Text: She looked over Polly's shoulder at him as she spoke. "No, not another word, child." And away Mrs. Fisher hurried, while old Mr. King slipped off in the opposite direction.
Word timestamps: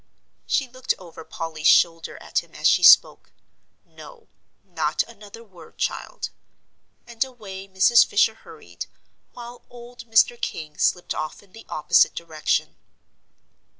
She 0.47 0.67
looked 0.67 0.95
over 0.97 1.23
Polly's 1.23 1.67
shoulder 1.67 2.17
at 2.23 2.39
him 2.39 2.55
as 2.55 2.67
she 2.67 2.81
spoke. 2.81 3.31
"No, 3.85 4.29
not 4.63 5.03
another 5.03 5.43
word, 5.43 5.77
child." 5.77 6.31
And 7.05 7.23
away 7.23 7.67
Mrs. 7.67 8.03
Fisher 8.03 8.33
hurried, 8.33 8.87
while 9.33 9.61
old 9.69 10.07
Mr. 10.09 10.41
King 10.41 10.75
slipped 10.79 11.13
off 11.13 11.43
in 11.43 11.51
the 11.51 11.67
opposite 11.69 12.15
direction. 12.15 12.77